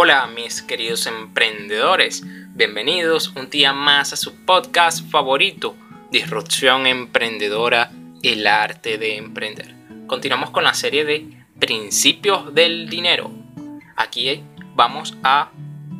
Hola 0.00 0.28
mis 0.28 0.62
queridos 0.62 1.08
emprendedores, 1.08 2.22
bienvenidos 2.54 3.32
un 3.34 3.50
día 3.50 3.72
más 3.72 4.12
a 4.12 4.16
su 4.16 4.32
podcast 4.44 5.10
favorito, 5.10 5.74
Disrupción 6.12 6.86
Emprendedora, 6.86 7.90
el 8.22 8.46
arte 8.46 8.96
de 8.96 9.16
emprender. 9.16 9.74
Continuamos 10.06 10.50
con 10.50 10.62
la 10.62 10.74
serie 10.74 11.04
de 11.04 11.26
principios 11.58 12.54
del 12.54 12.88
dinero. 12.88 13.32
Aquí 13.96 14.44
vamos 14.76 15.16
a 15.24 15.50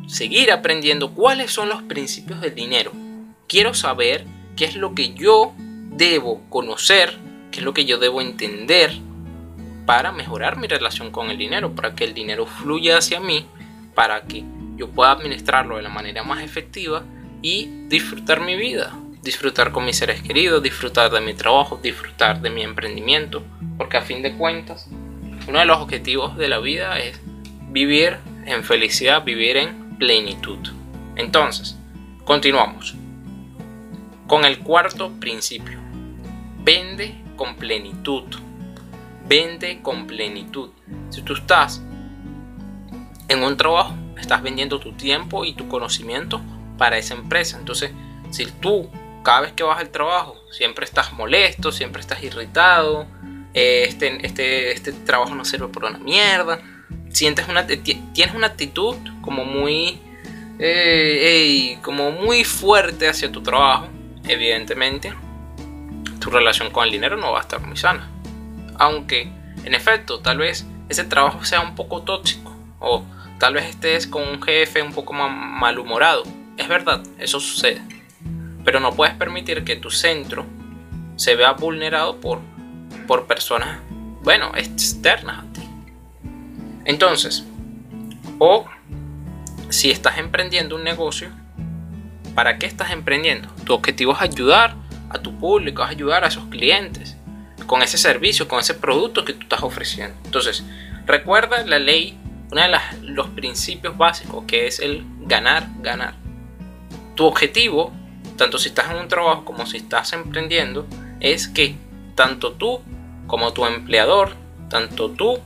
seguir 0.07 0.53
aprendiendo 0.53 1.13
cuáles 1.13 1.51
son 1.51 1.67
los 1.67 1.83
principios 1.83 2.39
del 2.39 2.55
dinero. 2.55 2.93
Quiero 3.49 3.73
saber 3.73 4.25
qué 4.55 4.63
es 4.63 4.77
lo 4.77 4.95
que 4.95 5.13
yo 5.13 5.53
debo 5.57 6.41
conocer, 6.47 7.19
qué 7.51 7.59
es 7.59 7.65
lo 7.65 7.73
que 7.73 7.83
yo 7.83 7.97
debo 7.97 8.21
entender 8.21 8.93
para 9.85 10.13
mejorar 10.13 10.57
mi 10.57 10.67
relación 10.67 11.11
con 11.11 11.29
el 11.29 11.37
dinero, 11.37 11.75
para 11.75 11.95
que 11.95 12.05
el 12.05 12.13
dinero 12.13 12.45
fluya 12.45 12.97
hacia 12.97 13.19
mí, 13.19 13.45
para 13.93 14.21
que 14.21 14.43
yo 14.77 14.89
pueda 14.89 15.11
administrarlo 15.11 15.77
de 15.77 15.83
la 15.83 15.89
manera 15.89 16.23
más 16.23 16.41
efectiva 16.43 17.03
y 17.41 17.65
disfrutar 17.87 18.41
mi 18.41 18.55
vida, 18.55 18.93
disfrutar 19.21 19.71
con 19.71 19.85
mis 19.85 19.97
seres 19.97 20.21
queridos, 20.21 20.63
disfrutar 20.63 21.11
de 21.11 21.21
mi 21.21 21.33
trabajo, 21.33 21.79
disfrutar 21.81 22.41
de 22.41 22.49
mi 22.49 22.63
emprendimiento, 22.63 23.43
porque 23.77 23.97
a 23.97 24.01
fin 24.01 24.21
de 24.21 24.33
cuentas, 24.33 24.87
uno 25.47 25.59
de 25.59 25.65
los 25.65 25.77
objetivos 25.77 26.37
de 26.37 26.47
la 26.47 26.59
vida 26.59 26.99
es 26.99 27.19
vivir 27.69 28.17
en 28.45 28.63
felicidad, 28.63 29.23
vivir 29.23 29.57
en 29.57 29.97
plenitud. 29.97 30.59
Entonces, 31.15 31.77
continuamos 32.23 32.95
con 34.27 34.45
el 34.45 34.59
cuarto 34.59 35.11
principio. 35.19 35.79
Vende 36.63 37.15
con 37.35 37.55
plenitud. 37.55 38.23
Vende 39.27 39.81
con 39.81 40.07
plenitud. 40.07 40.69
Si 41.09 41.21
tú 41.23 41.33
estás 41.33 41.83
en 43.29 43.43
un 43.43 43.55
trabajo, 43.55 43.95
estás 44.17 44.41
vendiendo 44.41 44.79
tu 44.79 44.93
tiempo 44.93 45.45
y 45.45 45.53
tu 45.53 45.67
conocimiento 45.67 46.41
para 46.77 46.97
esa 46.97 47.13
empresa. 47.13 47.57
Entonces, 47.57 47.91
si 48.31 48.45
tú 48.45 48.89
cada 49.23 49.41
vez 49.41 49.53
que 49.53 49.63
vas 49.63 49.79
al 49.79 49.89
trabajo 49.89 50.35
siempre 50.51 50.85
estás 50.85 51.13
molesto, 51.13 51.71
siempre 51.71 52.01
estás 52.01 52.21
irritado, 52.23 53.07
eh, 53.53 53.85
este, 53.87 54.25
este, 54.25 54.71
este 54.71 54.91
trabajo 54.91 55.35
no 55.35 55.45
sirve 55.45 55.67
por 55.67 55.85
una 55.85 55.99
mierda, 55.99 56.59
sientes 57.09 57.47
una, 57.47 57.65
tienes 57.67 58.35
una 58.35 58.47
actitud 58.47 58.95
como 59.21 59.45
muy, 59.45 59.99
eh, 60.59 61.77
como 61.81 62.11
muy 62.11 62.43
fuerte 62.43 63.07
hacia 63.07 63.31
tu 63.31 63.41
trabajo, 63.41 63.87
evidentemente, 64.27 65.13
tu 66.19 66.29
relación 66.29 66.69
con 66.71 66.85
el 66.85 66.91
dinero 66.91 67.15
no 67.17 67.31
va 67.31 67.39
a 67.39 67.41
estar 67.41 67.61
muy 67.61 67.77
sana. 67.77 68.09
Aunque, 68.77 69.31
en 69.63 69.73
efecto, 69.73 70.19
tal 70.19 70.37
vez 70.37 70.65
ese 70.89 71.03
trabajo 71.03 71.43
sea 71.45 71.61
un 71.61 71.75
poco 71.75 72.01
tóxico 72.01 72.55
o 72.79 73.03
tal 73.39 73.55
vez 73.55 73.65
estés 73.65 74.05
con 74.05 74.27
un 74.27 74.41
jefe 74.41 74.81
un 74.81 74.93
poco 74.93 75.13
malhumorado. 75.13 76.23
Es 76.57 76.67
verdad, 76.67 77.01
eso 77.17 77.39
sucede. 77.39 77.81
Pero 78.63 78.79
no 78.79 78.93
puedes 78.93 79.15
permitir 79.15 79.63
que 79.63 79.75
tu 79.75 79.89
centro 79.89 80.45
se 81.15 81.35
vea 81.35 81.53
vulnerado 81.53 82.19
por, 82.19 82.39
por 83.07 83.25
personas, 83.25 83.79
bueno, 84.21 84.51
externas 84.55 85.39
a 85.39 85.53
ti. 85.53 85.61
Entonces, 86.85 87.45
o 88.37 88.65
si 89.69 89.91
estás 89.91 90.17
emprendiendo 90.17 90.75
un 90.75 90.83
negocio, 90.83 91.29
¿para 92.35 92.57
qué 92.57 92.65
estás 92.65 92.91
emprendiendo? 92.91 93.49
Tu 93.65 93.73
objetivo 93.73 94.13
es 94.13 94.21
ayudar 94.21 94.75
a 95.09 95.19
tu 95.19 95.37
público, 95.37 95.83
es 95.83 95.89
ayudar 95.89 96.23
a 96.23 96.27
esos 96.27 96.45
clientes 96.45 97.17
con 97.67 97.81
ese 97.83 97.97
servicio, 97.97 98.47
con 98.47 98.59
ese 98.59 98.73
producto 98.73 99.25
que 99.25 99.33
tú 99.33 99.41
estás 99.43 99.61
ofreciendo. 99.61 100.15
Entonces, 100.25 100.63
recuerda 101.05 101.63
la 101.65 101.79
ley, 101.79 102.17
uno 102.51 102.61
de 102.61 102.67
los 103.19 103.27
principios 103.27 103.97
básicos 103.97 104.45
que 104.47 104.65
es 104.65 104.79
el 104.79 105.03
ganar, 105.19 105.67
ganar. 105.81 106.15
Tu 107.15 107.25
objetivo, 107.25 107.91
tanto 108.37 108.57
si 108.57 108.69
estás 108.69 108.91
en 108.91 108.97
un 108.97 109.09
trabajo 109.09 109.43
como 109.43 109.65
si 109.65 109.75
estás 109.75 110.13
emprendiendo, 110.13 110.87
es 111.19 111.49
que 111.49 111.75
tanto 112.15 112.53
tú 112.53 112.79
como 113.27 113.51
tu 113.51 113.65
empleador, 113.65 114.35
tanto 114.69 115.11
tú 115.11 115.37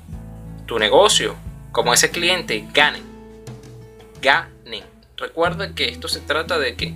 tu 0.67 0.77
negocio 0.77 1.35
como 1.71 1.95
ese 1.95 2.11
cliente 2.11 2.67
ganen. 2.71 3.01
Ganen. 4.21 4.83
Recuerda 5.17 5.73
que 5.73 5.89
esto 5.89 6.07
se 6.07 6.19
trata 6.19 6.59
de 6.59 6.75
que 6.75 6.93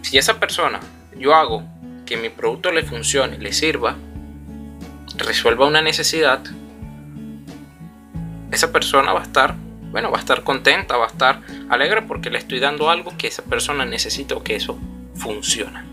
si 0.00 0.16
esa 0.16 0.40
persona 0.40 0.80
yo 1.18 1.34
hago 1.34 1.64
que 2.06 2.16
mi 2.16 2.30
producto 2.30 2.72
le 2.72 2.82
funcione, 2.82 3.36
le 3.36 3.52
sirva, 3.52 3.96
resuelva 5.18 5.66
una 5.66 5.82
necesidad, 5.82 6.40
esa 8.50 8.72
persona 8.72 9.12
va 9.12 9.20
a 9.20 9.24
estar, 9.24 9.56
bueno, 9.96 10.10
va 10.10 10.18
a 10.18 10.20
estar 10.20 10.44
contenta, 10.44 10.98
va 10.98 11.06
a 11.06 11.08
estar 11.08 11.40
alegre 11.70 12.02
porque 12.02 12.28
le 12.28 12.36
estoy 12.36 12.60
dando 12.60 12.90
algo 12.90 13.16
que 13.16 13.28
esa 13.28 13.42
persona 13.42 13.86
necesita 13.86 14.34
o 14.34 14.42
que 14.42 14.54
eso 14.54 14.78
funciona. 15.14 15.86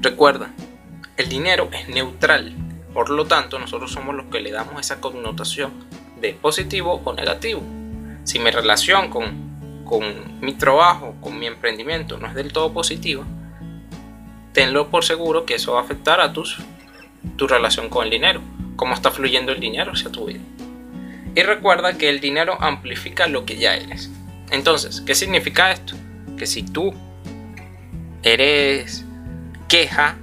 Recuerda, 0.00 0.50
el 1.18 1.28
dinero 1.28 1.68
es 1.70 1.90
neutral. 1.90 2.54
Por 2.94 3.10
lo 3.10 3.26
tanto, 3.26 3.58
nosotros 3.58 3.92
somos 3.92 4.14
los 4.14 4.24
que 4.28 4.40
le 4.40 4.52
damos 4.52 4.80
esa 4.80 5.02
connotación 5.02 5.70
de 6.18 6.32
positivo 6.32 7.02
o 7.04 7.12
negativo. 7.12 7.62
Si 8.24 8.38
mi 8.38 8.50
relación 8.50 9.10
con, 9.10 9.84
con 9.84 10.40
mi 10.40 10.54
trabajo, 10.54 11.16
con 11.20 11.38
mi 11.38 11.46
emprendimiento 11.46 12.16
no 12.16 12.26
es 12.26 12.34
del 12.34 12.54
todo 12.54 12.72
positiva, 12.72 13.26
tenlo 14.54 14.88
por 14.88 15.04
seguro 15.04 15.44
que 15.44 15.56
eso 15.56 15.74
va 15.74 15.80
a 15.80 15.82
afectar 15.82 16.22
a 16.22 16.32
tus, 16.32 16.56
tu 17.36 17.46
relación 17.46 17.90
con 17.90 18.04
el 18.04 18.10
dinero, 18.10 18.40
cómo 18.76 18.94
está 18.94 19.10
fluyendo 19.10 19.52
el 19.52 19.60
dinero 19.60 19.92
hacia 19.92 20.10
tu 20.10 20.24
vida. 20.24 20.40
Y 21.34 21.42
recuerda 21.42 21.96
que 21.96 22.08
el 22.08 22.20
dinero 22.20 22.56
amplifica 22.60 23.26
lo 23.26 23.44
que 23.44 23.56
ya 23.56 23.74
eres. 23.74 24.10
Entonces, 24.50 25.00
¿qué 25.00 25.14
significa 25.14 25.70
esto? 25.70 25.94
Que 26.36 26.46
si 26.46 26.62
tú 26.62 26.92
eres 28.22 29.04
queja 29.68 30.16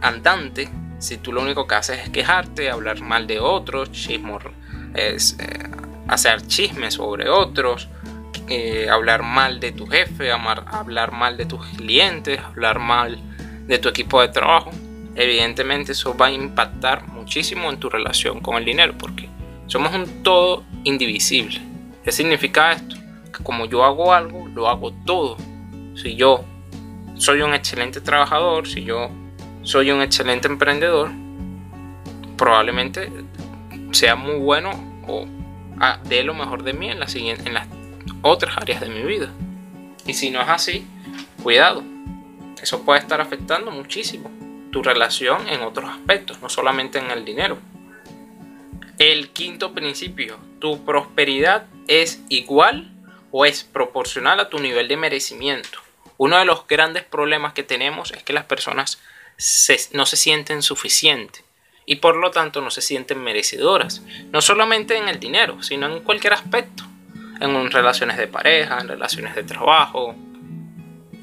andante, 0.00 0.68
si 0.98 1.18
tú 1.18 1.32
lo 1.32 1.42
único 1.42 1.66
que 1.66 1.76
haces 1.76 2.00
es 2.00 2.10
quejarte, 2.10 2.70
hablar 2.70 3.00
mal 3.00 3.26
de 3.26 3.38
otros, 3.38 3.92
chismos, 3.92 4.42
es, 4.94 5.36
eh, 5.38 5.70
hacer 6.08 6.46
chismes 6.46 6.94
sobre 6.94 7.28
otros, 7.28 7.88
eh, 8.48 8.88
hablar 8.90 9.22
mal 9.22 9.60
de 9.60 9.70
tu 9.70 9.86
jefe, 9.86 10.32
hablar 10.32 11.12
mal 11.12 11.36
de 11.36 11.46
tus 11.46 11.64
clientes, 11.76 12.40
hablar 12.40 12.80
mal 12.80 13.20
de 13.68 13.78
tu 13.78 13.88
equipo 13.88 14.20
de 14.20 14.28
trabajo, 14.28 14.72
evidentemente 15.14 15.92
eso 15.92 16.16
va 16.16 16.26
a 16.26 16.32
impactar 16.32 17.06
muchísimo 17.06 17.70
en 17.70 17.78
tu 17.78 17.88
relación 17.88 18.40
con 18.40 18.56
el 18.56 18.64
dinero 18.64 18.94
porque 18.98 19.28
somos 19.70 19.94
un 19.94 20.24
todo 20.24 20.64
indivisible. 20.82 21.60
¿Qué 22.02 22.10
significa 22.10 22.72
esto? 22.72 22.96
Que 23.32 23.44
como 23.44 23.66
yo 23.66 23.84
hago 23.84 24.12
algo, 24.12 24.48
lo 24.48 24.68
hago 24.68 24.92
todo. 25.06 25.36
Si 25.94 26.16
yo 26.16 26.44
soy 27.14 27.42
un 27.42 27.54
excelente 27.54 28.00
trabajador, 28.00 28.66
si 28.66 28.82
yo 28.82 29.10
soy 29.62 29.92
un 29.92 30.02
excelente 30.02 30.48
emprendedor, 30.48 31.10
probablemente 32.36 33.12
sea 33.92 34.16
muy 34.16 34.40
bueno 34.40 34.70
o 35.06 35.26
dé 36.04 36.24
lo 36.24 36.34
mejor 36.34 36.64
de 36.64 36.72
mí 36.72 36.90
en, 36.90 36.98
en 37.00 37.54
las 37.54 37.68
otras 38.22 38.56
áreas 38.56 38.80
de 38.80 38.88
mi 38.88 39.02
vida. 39.02 39.30
Y 40.04 40.14
si 40.14 40.30
no 40.30 40.40
es 40.40 40.48
así, 40.48 40.84
cuidado. 41.44 41.84
Eso 42.60 42.82
puede 42.82 42.98
estar 42.98 43.20
afectando 43.20 43.70
muchísimo 43.70 44.32
tu 44.72 44.82
relación 44.82 45.48
en 45.48 45.60
otros 45.60 45.88
aspectos, 45.88 46.42
no 46.42 46.48
solamente 46.48 46.98
en 46.98 47.12
el 47.12 47.24
dinero. 47.24 47.58
El 49.00 49.30
quinto 49.30 49.72
principio, 49.72 50.38
tu 50.58 50.84
prosperidad 50.84 51.64
es 51.88 52.20
igual 52.28 52.92
o 53.30 53.46
es 53.46 53.64
proporcional 53.64 54.38
a 54.40 54.50
tu 54.50 54.58
nivel 54.58 54.88
de 54.88 54.98
merecimiento. 54.98 55.78
Uno 56.18 56.36
de 56.36 56.44
los 56.44 56.66
grandes 56.66 57.04
problemas 57.04 57.54
que 57.54 57.62
tenemos 57.62 58.10
es 58.10 58.22
que 58.22 58.34
las 58.34 58.44
personas 58.44 59.00
no 59.94 60.04
se 60.04 60.16
sienten 60.18 60.60
suficientes 60.60 61.42
y 61.86 61.96
por 61.96 62.14
lo 62.14 62.30
tanto 62.30 62.60
no 62.60 62.70
se 62.70 62.82
sienten 62.82 63.24
merecedoras, 63.24 64.02
no 64.32 64.42
solamente 64.42 64.98
en 64.98 65.08
el 65.08 65.18
dinero, 65.18 65.62
sino 65.62 65.86
en 65.86 66.02
cualquier 66.02 66.34
aspecto, 66.34 66.84
en 67.40 67.70
relaciones 67.70 68.18
de 68.18 68.26
pareja, 68.26 68.80
en 68.82 68.88
relaciones 68.88 69.34
de 69.34 69.44
trabajo, 69.44 70.14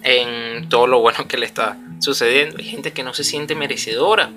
en 0.01 0.67
todo 0.67 0.87
lo 0.87 0.99
bueno 0.99 1.27
que 1.27 1.37
le 1.37 1.45
está 1.45 1.77
sucediendo. 1.99 2.55
Hay 2.57 2.65
gente 2.65 2.91
que 2.91 3.03
no 3.03 3.13
se 3.13 3.23
siente 3.23 3.53
merecedora, 3.53 4.31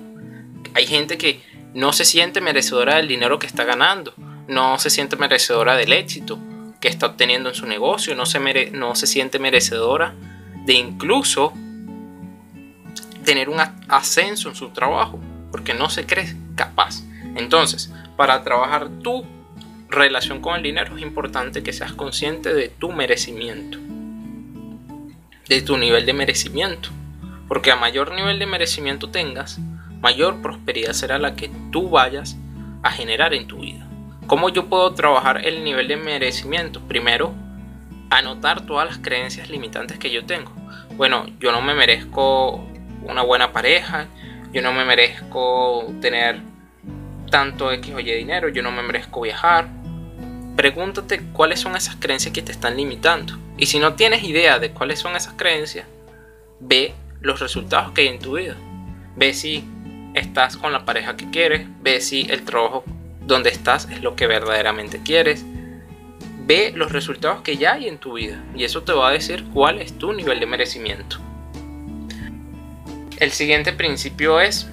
hay 0.75 0.85
gente 0.85 1.17
que 1.17 1.49
no 1.73 1.93
se 1.93 2.05
siente 2.05 2.41
merecedora 2.41 2.95
del 2.95 3.07
dinero 3.07 3.39
que 3.39 3.47
está 3.47 3.63
ganando, 3.63 4.13
no 4.47 4.77
se 4.79 4.89
siente 4.89 5.15
merecedora 5.15 5.75
del 5.75 5.93
éxito 5.93 6.39
que 6.79 6.87
está 6.87 7.05
obteniendo 7.05 7.49
en 7.49 7.55
su 7.55 7.67
negocio, 7.67 8.15
no 8.15 8.25
se, 8.25 8.71
no 8.71 8.95
se 8.95 9.07
siente 9.07 9.39
merecedora 9.39 10.15
de 10.65 10.73
incluso 10.73 11.53
tener 13.23 13.49
un 13.49 13.59
ascenso 13.87 14.49
en 14.49 14.55
su 14.55 14.69
trabajo, 14.69 15.19
porque 15.51 15.73
no 15.73 15.89
se 15.89 16.05
cree 16.05 16.35
capaz. 16.55 17.03
Entonces, 17.35 17.91
para 18.17 18.43
trabajar 18.43 18.89
tu 19.01 19.25
relación 19.89 20.41
con 20.41 20.55
el 20.55 20.63
dinero 20.63 20.95
es 20.97 21.03
importante 21.03 21.63
que 21.63 21.73
seas 21.73 21.93
consciente 21.93 22.53
de 22.53 22.69
tu 22.69 22.91
merecimiento, 22.91 23.77
de 25.47 25.61
tu 25.61 25.77
nivel 25.77 26.05
de 26.05 26.13
merecimiento, 26.13 26.89
porque 27.47 27.71
a 27.71 27.75
mayor 27.75 28.13
nivel 28.13 28.39
de 28.39 28.45
merecimiento 28.45 29.09
tengas, 29.09 29.59
mayor 30.01 30.41
prosperidad 30.41 30.93
será 30.93 31.19
la 31.19 31.35
que 31.35 31.49
tú 31.71 31.89
vayas 31.89 32.37
a 32.83 32.91
generar 32.91 33.33
en 33.33 33.47
tu 33.47 33.59
vida. 33.59 33.87
¿Cómo 34.27 34.49
yo 34.49 34.67
puedo 34.67 34.93
trabajar 34.93 35.45
el 35.45 35.63
nivel 35.63 35.87
de 35.87 35.97
merecimiento? 35.97 36.79
Primero, 36.87 37.33
anotar 38.09 38.65
todas 38.65 38.87
las 38.87 38.97
creencias 38.97 39.49
limitantes 39.49 39.99
que 39.99 40.11
yo 40.11 40.25
tengo. 40.25 40.51
Bueno, 40.95 41.25
yo 41.39 41.51
no 41.51 41.61
me 41.61 41.73
merezco 41.73 42.63
una 43.03 43.21
buena 43.21 43.51
pareja, 43.51 44.07
yo 44.51 44.61
no 44.61 44.73
me 44.73 44.85
merezco 44.85 45.93
tener 46.01 46.39
tanto 47.29 47.71
X 47.71 47.93
o 47.95 47.99
Y 47.99 48.03
dinero, 48.03 48.49
yo 48.49 48.61
no 48.61 48.71
me 48.71 48.83
merezco 48.83 49.21
viajar. 49.21 49.67
Pregúntate 50.55 51.21
cuáles 51.33 51.59
son 51.59 51.75
esas 51.75 51.95
creencias 51.95 52.33
que 52.33 52.41
te 52.41 52.51
están 52.51 52.77
limitando. 52.77 53.37
Y 53.57 53.67
si 53.67 53.79
no 53.79 53.93
tienes 53.95 54.23
idea 54.23 54.59
de 54.59 54.71
cuáles 54.71 54.99
son 54.99 55.15
esas 55.15 55.33
creencias, 55.33 55.87
ve 56.59 56.93
los 57.21 57.39
resultados 57.39 57.91
que 57.93 58.01
hay 58.01 58.07
en 58.07 58.19
tu 58.19 58.37
vida. 58.37 58.55
Ve 59.15 59.33
si 59.33 59.63
estás 60.13 60.57
con 60.57 60.73
la 60.73 60.85
pareja 60.85 61.15
que 61.15 61.29
quieres, 61.29 61.67
ve 61.81 62.01
si 62.01 62.27
el 62.29 62.43
trabajo 62.43 62.83
donde 63.25 63.49
estás 63.49 63.87
es 63.89 64.01
lo 64.01 64.15
que 64.15 64.27
verdaderamente 64.27 65.01
quieres. 65.03 65.45
Ve 66.45 66.73
los 66.75 66.91
resultados 66.91 67.41
que 67.41 67.57
ya 67.57 67.73
hay 67.73 67.87
en 67.87 67.97
tu 67.97 68.13
vida 68.13 68.43
y 68.55 68.63
eso 68.63 68.83
te 68.83 68.93
va 68.93 69.09
a 69.09 69.11
decir 69.13 69.45
cuál 69.53 69.79
es 69.79 69.97
tu 69.97 70.11
nivel 70.13 70.39
de 70.39 70.45
merecimiento. 70.45 71.17
El 73.17 73.31
siguiente 73.31 73.71
principio 73.71 74.39
es 74.39 74.67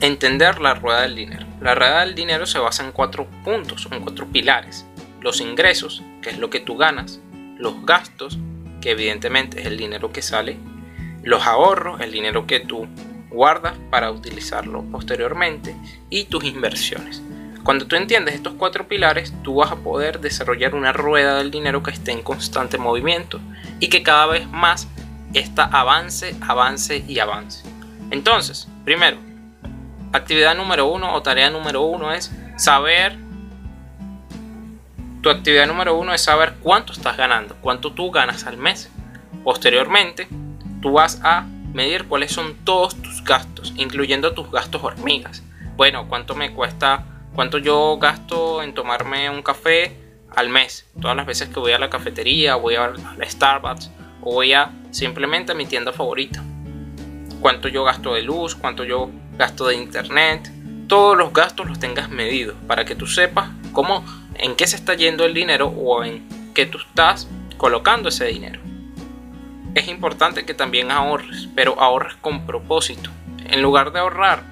entender 0.00 0.60
la 0.60 0.74
rueda 0.74 1.02
del 1.02 1.14
dinero. 1.14 1.46
La 1.60 1.74
rueda 1.74 2.00
del 2.00 2.14
dinero 2.14 2.46
se 2.46 2.58
basa 2.58 2.84
en 2.84 2.92
cuatro 2.92 3.26
puntos, 3.44 3.86
en 3.90 4.00
cuatro 4.00 4.26
pilares. 4.26 4.84
Los 5.20 5.40
ingresos, 5.40 6.02
que 6.22 6.30
es 6.30 6.38
lo 6.38 6.50
que 6.50 6.60
tú 6.60 6.76
ganas, 6.76 7.20
los 7.56 7.84
gastos, 7.84 8.38
que 8.80 8.90
evidentemente 8.90 9.60
es 9.60 9.66
el 9.66 9.76
dinero 9.76 10.10
que 10.12 10.22
sale, 10.22 10.56
los 11.22 11.46
ahorros, 11.46 12.00
el 12.00 12.10
dinero 12.10 12.46
que 12.46 12.60
tú 12.60 12.88
guardas 13.30 13.74
para 13.90 14.10
utilizarlo 14.10 14.82
posteriormente 14.90 15.74
y 16.10 16.24
tus 16.24 16.44
inversiones. 16.44 17.22
Cuando 17.62 17.86
tú 17.86 17.96
entiendes 17.96 18.34
estos 18.34 18.54
cuatro 18.54 18.88
pilares, 18.88 19.32
tú 19.42 19.56
vas 19.56 19.70
a 19.70 19.76
poder 19.76 20.20
desarrollar 20.20 20.74
una 20.74 20.92
rueda 20.92 21.36
del 21.36 21.50
dinero 21.50 21.82
que 21.82 21.90
esté 21.90 22.12
en 22.12 22.22
constante 22.22 22.78
movimiento 22.78 23.40
y 23.78 23.88
que 23.88 24.02
cada 24.02 24.26
vez 24.26 24.48
más 24.48 24.88
esta 25.34 25.64
avance, 25.64 26.34
avance 26.40 27.04
y 27.06 27.18
avance. 27.18 27.62
Entonces, 28.10 28.66
primero, 28.84 29.18
actividad 30.12 30.56
número 30.56 30.86
uno 30.86 31.14
o 31.14 31.22
tarea 31.22 31.50
número 31.50 31.82
uno 31.82 32.12
es 32.12 32.32
saber. 32.56 33.16
Tu 35.22 35.28
actividad 35.28 35.66
número 35.66 35.96
uno 35.96 36.14
es 36.14 36.22
saber 36.22 36.54
cuánto 36.60 36.92
estás 36.92 37.16
ganando, 37.16 37.56
cuánto 37.60 37.92
tú 37.92 38.10
ganas 38.10 38.46
al 38.46 38.56
mes. 38.56 38.90
Posteriormente, 39.44 40.28
tú 40.80 40.92
vas 40.92 41.20
a 41.22 41.42
medir 41.72 42.06
cuáles 42.06 42.32
son 42.32 42.56
todos 42.64 42.99
gastos, 43.24 43.72
incluyendo 43.76 44.32
tus 44.34 44.50
gastos 44.50 44.82
hormigas. 44.82 45.42
Bueno, 45.76 46.08
cuánto 46.08 46.34
me 46.34 46.52
cuesta, 46.52 47.04
cuánto 47.34 47.58
yo 47.58 47.98
gasto 47.98 48.62
en 48.62 48.74
tomarme 48.74 49.30
un 49.30 49.42
café 49.42 49.96
al 50.34 50.48
mes. 50.48 50.86
Todas 51.00 51.16
las 51.16 51.26
veces 51.26 51.48
que 51.48 51.60
voy 51.60 51.72
a 51.72 51.78
la 51.78 51.90
cafetería, 51.90 52.56
voy 52.56 52.74
a 52.74 52.92
la 53.16 53.28
Starbucks 53.28 53.90
o 54.22 54.34
voy 54.34 54.52
a 54.52 54.72
simplemente 54.90 55.52
a 55.52 55.54
mi 55.54 55.66
tienda 55.66 55.92
favorita. 55.92 56.42
Cuánto 57.40 57.68
yo 57.68 57.84
gasto 57.84 58.14
de 58.14 58.22
luz, 58.22 58.54
cuánto 58.54 58.84
yo 58.84 59.10
gasto 59.38 59.66
de 59.66 59.76
internet. 59.76 60.50
Todos 60.86 61.16
los 61.16 61.32
gastos 61.32 61.66
los 61.66 61.78
tengas 61.78 62.10
medidos 62.10 62.56
para 62.66 62.84
que 62.84 62.94
tú 62.94 63.06
sepas 63.06 63.50
cómo, 63.72 64.04
en 64.34 64.56
qué 64.56 64.66
se 64.66 64.76
está 64.76 64.94
yendo 64.94 65.24
el 65.24 65.34
dinero 65.34 65.68
o 65.68 66.04
en 66.04 66.26
qué 66.52 66.66
tú 66.66 66.78
estás 66.78 67.28
colocando 67.56 68.08
ese 68.08 68.26
dinero 68.26 68.69
es 69.74 69.88
importante 69.88 70.44
que 70.44 70.54
también 70.54 70.90
ahorres, 70.90 71.48
pero 71.54 71.80
ahorres 71.80 72.14
con 72.16 72.46
propósito. 72.46 73.10
En 73.46 73.62
lugar 73.62 73.92
de 73.92 74.00
ahorrar 74.00 74.42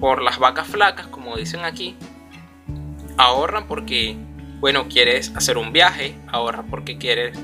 por 0.00 0.22
las 0.22 0.38
vacas 0.38 0.66
flacas, 0.66 1.06
como 1.06 1.36
dicen 1.36 1.64
aquí, 1.64 1.96
ahorra 3.16 3.66
porque, 3.66 4.16
bueno, 4.60 4.88
quieres 4.88 5.34
hacer 5.36 5.58
un 5.58 5.72
viaje, 5.72 6.16
ahorra 6.28 6.64
porque 6.68 6.98
quieres 6.98 7.38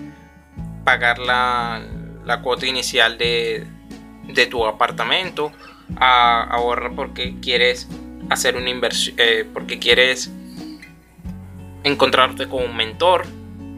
pagar 0.85 1.19
la, 1.19 1.83
cuota 2.43 2.67
inicial 2.67 3.19
de, 3.19 3.67
tu 4.51 4.67
apartamento, 4.67 5.53
ahorra 5.97 6.91
porque 6.95 7.37
quieres 7.41 7.89
hacer 8.29 8.57
una 8.57 8.71
inversión, 8.71 9.17
eh, 9.19 9.45
porque 9.53 9.79
quieres 9.79 10.33
encontrarte 11.83 12.49
con 12.49 12.63
un 12.63 12.77
mentor 12.77 13.27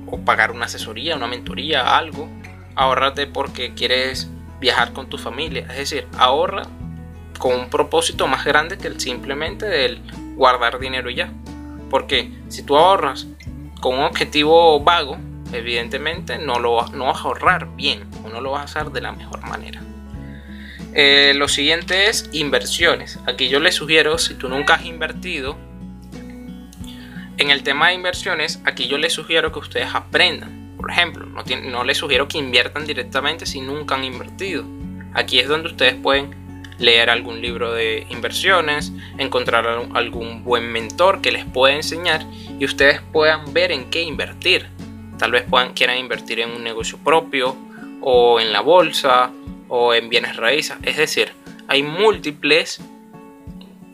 o 0.06 0.18
pagar 0.18 0.50
una 0.50 0.66
asesoría, 0.66 1.16
una 1.16 1.26
mentoría, 1.26 1.96
algo 1.96 2.28
ahorrate 2.74 3.26
porque 3.26 3.74
quieres 3.74 4.28
viajar 4.60 4.92
con 4.92 5.08
tu 5.08 5.18
familia. 5.18 5.66
Es 5.70 5.76
decir, 5.76 6.06
ahorra 6.18 6.62
con 7.38 7.54
un 7.54 7.70
propósito 7.70 8.26
más 8.28 8.44
grande 8.44 8.78
que 8.78 8.88
el 8.88 9.00
simplemente 9.00 9.66
del 9.66 10.00
guardar 10.36 10.78
dinero 10.78 11.10
y 11.10 11.16
ya. 11.16 11.32
Porque 11.90 12.30
si 12.48 12.62
tú 12.62 12.76
ahorras 12.76 13.26
con 13.80 13.98
un 13.98 14.04
objetivo 14.04 14.80
vago, 14.80 15.18
evidentemente 15.52 16.38
no 16.38 16.58
lo 16.58 16.74
vas 16.74 16.92
a 16.92 17.22
ahorrar 17.24 17.74
bien 17.76 18.04
o 18.24 18.28
no 18.28 18.40
lo 18.40 18.52
vas 18.52 18.60
a 18.60 18.64
hacer 18.80 18.92
de 18.92 19.00
la 19.00 19.12
mejor 19.12 19.42
manera. 19.42 19.82
Eh, 20.94 21.32
lo 21.36 21.48
siguiente 21.48 22.08
es 22.08 22.28
inversiones. 22.32 23.18
Aquí 23.26 23.48
yo 23.48 23.60
les 23.60 23.74
sugiero, 23.74 24.18
si 24.18 24.34
tú 24.34 24.48
nunca 24.48 24.74
has 24.74 24.84
invertido, 24.84 25.56
en 27.38 27.50
el 27.50 27.62
tema 27.62 27.88
de 27.88 27.94
inversiones, 27.94 28.60
aquí 28.64 28.86
yo 28.86 28.98
les 28.98 29.14
sugiero 29.14 29.52
que 29.52 29.58
ustedes 29.58 29.94
aprendan 29.94 30.61
por 30.82 30.90
ejemplo, 30.90 31.28
no, 31.62 31.84
les 31.84 31.96
sugiero 31.96 32.26
que 32.26 32.38
inviertan 32.38 32.84
directamente 32.84 33.46
si 33.46 33.60
nunca 33.60 33.94
han 33.94 34.02
invertido. 34.02 34.64
Aquí 35.14 35.38
es 35.38 35.46
donde 35.46 35.68
ustedes 35.68 35.94
pueden 35.94 36.34
leer 36.80 37.08
algún 37.08 37.40
libro 37.40 37.72
de 37.72 38.04
inversiones, 38.10 38.92
encontrar 39.16 39.64
algún 39.94 40.42
buen 40.42 40.72
mentor 40.72 41.20
que 41.20 41.30
les 41.30 41.44
pueda 41.44 41.76
enseñar 41.76 42.26
y 42.58 42.64
ustedes 42.64 43.00
puedan 43.12 43.52
ver 43.52 43.70
en 43.70 43.90
qué 43.90 44.02
invertir. 44.02 44.66
Tal 45.18 45.30
vez 45.30 45.44
quieran 45.76 45.98
invertir 45.98 46.40
en 46.40 46.50
un 46.50 46.64
negocio 46.64 46.98
propio 46.98 47.56
o 48.00 48.40
en 48.40 48.52
la 48.52 48.60
bolsa 48.60 49.30
o 49.68 49.94
en 49.94 50.08
bienes 50.08 50.34
raíces. 50.34 50.78
Es 50.82 50.96
decir, 50.96 51.30
hay 51.68 51.84
múltiples 51.84 52.80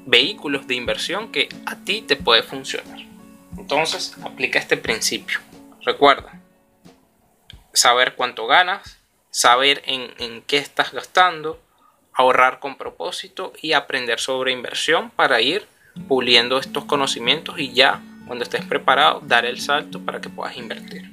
vehículos 0.06 0.67
de 0.67 0.75
inversión 0.75 1.31
que 1.31 1.50
a 1.67 1.76
ti 1.76 2.00
te 2.00 2.17
puede 2.17 2.43
funcionar. 2.43 3.00
Entonces, 3.58 4.17
aplica 4.25 4.58
este 4.58 4.79
principio. 4.79 5.40
Recuerda, 5.85 6.38
saber 7.79 8.15
cuánto 8.15 8.47
ganas, 8.47 8.99
saber 9.31 9.83
en, 9.87 10.43
qué 10.47 10.59
estás 10.59 10.93
gastando, 10.93 11.61
ahorrar 12.13 12.59
con 12.59 12.77
propósito 12.77 13.53
y 13.63 13.73
aprender 13.73 14.21
sobre 14.21 14.53
inversión 14.53 15.11
para 15.11 15.41
ir 15.41 15.67
puliendo 16.09 16.59
estos 16.59 16.85
conocimientos 16.85 17.59
y 17.59 17.73
ya 17.73 18.03
cuando 18.27 18.45
estés 18.45 18.65
preparado 18.65 19.21
dar 19.25 19.47
el 19.47 19.61
salto 19.61 20.01
para 20.01 20.21
que 20.21 20.29
puedas 20.29 20.57
invertir. 20.57 21.11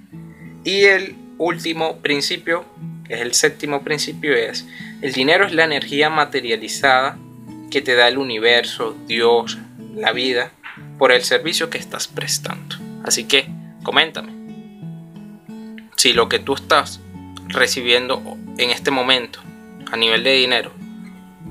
Y 0.64 0.86
el 0.86 1.16
último 1.38 2.00
principio, 2.02 2.66
que 3.08 3.16
es 3.16 3.22
el 3.22 3.34
séptimo 3.34 3.84
principio, 3.84 4.36
es 4.36 4.66
el 5.02 5.14
dinero 5.14 5.46
es 5.46 5.54
la 5.54 5.64
energía 5.64 6.10
materializada 6.10 7.18
que 7.70 7.82
te 7.82 7.96
da 7.96 8.08
el 8.08 8.18
universo, 8.18 8.96
Dios, 9.06 9.58
la 9.94 10.12
vida, 10.12 10.52
por 10.98 11.12
el 11.12 11.24
servicio 11.24 11.70
que 11.70 11.78
estás 11.78 12.08
prestando. 12.08 12.78
Así 13.04 13.26
que 13.26 13.48
coméntame, 13.84 14.35
si 16.06 16.14
lo 16.14 16.30
que 16.30 16.38
tú 16.38 16.54
estás 16.54 17.02
recibiendo 17.48 18.22
en 18.60 18.70
este 18.70 18.92
momento 18.92 19.40
a 19.92 19.98
nivel 19.98 20.24
de 20.24 20.34
dinero 20.34 20.70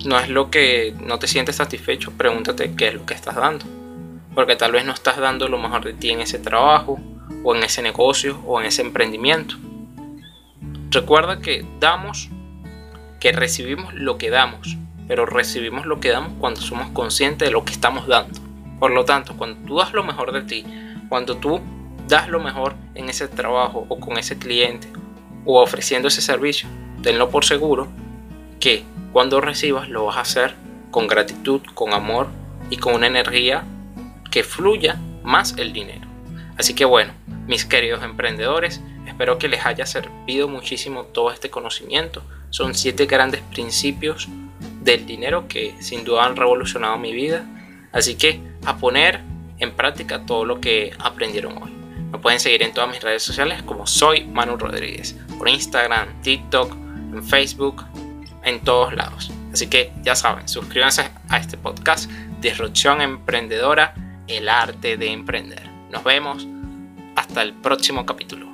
no 0.04 0.16
es 0.16 0.28
lo 0.28 0.48
que 0.48 0.94
no 1.00 1.18
te 1.18 1.26
sientes 1.26 1.56
satisfecho, 1.56 2.12
pregúntate 2.12 2.72
qué 2.76 2.86
es 2.86 2.94
lo 2.94 3.04
que 3.04 3.14
estás 3.14 3.34
dando. 3.34 3.64
Porque 4.32 4.54
tal 4.54 4.70
vez 4.70 4.84
no 4.84 4.92
estás 4.92 5.16
dando 5.16 5.48
lo 5.48 5.58
mejor 5.58 5.84
de 5.84 5.92
ti 5.92 6.10
en 6.10 6.20
ese 6.20 6.38
trabajo, 6.38 7.00
o 7.42 7.56
en 7.56 7.64
ese 7.64 7.82
negocio, 7.82 8.40
o 8.46 8.60
en 8.60 8.66
ese 8.66 8.82
emprendimiento. 8.82 9.56
Recuerda 10.90 11.40
que 11.40 11.66
damos, 11.80 12.30
que 13.18 13.32
recibimos 13.32 13.92
lo 13.92 14.18
que 14.18 14.30
damos, 14.30 14.76
pero 15.08 15.26
recibimos 15.26 15.84
lo 15.84 15.98
que 15.98 16.10
damos 16.10 16.30
cuando 16.38 16.60
somos 16.60 16.90
conscientes 16.90 17.48
de 17.48 17.52
lo 17.52 17.64
que 17.64 17.72
estamos 17.72 18.06
dando. 18.06 18.38
Por 18.78 18.92
lo 18.92 19.04
tanto, 19.04 19.36
cuando 19.36 19.66
tú 19.66 19.78
das 19.78 19.92
lo 19.92 20.04
mejor 20.04 20.30
de 20.30 20.42
ti, 20.42 20.64
cuando 21.08 21.38
tú 21.38 21.60
das 22.06 22.28
lo 22.28 22.40
mejor 22.40 22.74
en 22.94 23.08
ese 23.08 23.28
trabajo 23.28 23.86
o 23.88 23.98
con 23.98 24.18
ese 24.18 24.38
cliente 24.38 24.88
o 25.44 25.60
ofreciendo 25.62 26.08
ese 26.08 26.22
servicio, 26.22 26.68
tenlo 27.02 27.30
por 27.30 27.44
seguro 27.44 27.88
que 28.60 28.82
cuando 29.12 29.40
recibas 29.40 29.88
lo 29.88 30.06
vas 30.06 30.16
a 30.16 30.20
hacer 30.20 30.54
con 30.90 31.06
gratitud, 31.06 31.60
con 31.74 31.92
amor 31.92 32.28
y 32.70 32.76
con 32.76 32.94
una 32.94 33.06
energía 33.06 33.64
que 34.30 34.42
fluya 34.42 34.98
más 35.22 35.54
el 35.58 35.72
dinero. 35.72 36.08
Así 36.56 36.74
que 36.74 36.84
bueno, 36.84 37.12
mis 37.46 37.64
queridos 37.64 38.02
emprendedores, 38.02 38.80
espero 39.06 39.38
que 39.38 39.48
les 39.48 39.66
haya 39.66 39.86
servido 39.86 40.48
muchísimo 40.48 41.04
todo 41.04 41.30
este 41.30 41.50
conocimiento. 41.50 42.22
Son 42.50 42.74
siete 42.74 43.06
grandes 43.06 43.42
principios 43.42 44.28
del 44.82 45.04
dinero 45.06 45.48
que 45.48 45.74
sin 45.80 46.04
duda 46.04 46.24
han 46.24 46.36
revolucionado 46.36 46.96
mi 46.98 47.12
vida. 47.12 47.44
Así 47.92 48.14
que 48.14 48.40
a 48.64 48.76
poner 48.76 49.20
en 49.58 49.72
práctica 49.72 50.24
todo 50.26 50.44
lo 50.44 50.60
que 50.60 50.92
aprendieron 50.98 51.62
hoy. 51.62 51.73
Me 52.14 52.20
pueden 52.20 52.38
seguir 52.38 52.62
en 52.62 52.72
todas 52.72 52.88
mis 52.88 53.02
redes 53.02 53.24
sociales 53.24 53.64
como 53.64 53.88
soy 53.88 54.24
Manu 54.24 54.56
Rodríguez, 54.56 55.16
por 55.36 55.48
Instagram, 55.48 56.22
TikTok, 56.22 56.72
en 56.72 57.24
Facebook, 57.24 57.84
en 58.44 58.60
todos 58.60 58.94
lados. 58.94 59.32
Así 59.52 59.66
que 59.66 59.90
ya 60.00 60.14
saben, 60.14 60.48
suscríbanse 60.48 61.10
a 61.28 61.38
este 61.38 61.56
podcast 61.56 62.08
Disrupción 62.40 63.00
Emprendedora 63.00 63.96
el 64.28 64.48
arte 64.48 64.96
de 64.96 65.10
emprender. 65.10 65.68
Nos 65.90 66.04
vemos 66.04 66.46
hasta 67.16 67.42
el 67.42 67.52
próximo 67.52 68.06
capítulo. 68.06 68.53